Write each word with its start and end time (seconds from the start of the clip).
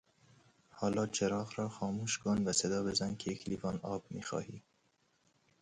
حالا 0.71 1.07
چراغ 1.07 1.53
را 1.55 1.69
خاموش 1.69 2.17
کن 2.17 2.43
و 2.45 2.51
صدا 2.53 2.83
بزن 2.83 3.15
که 3.15 3.31
یک 3.31 3.49
لیوان 3.49 3.79
آب 3.83 4.05
میخواهی. 4.09 4.63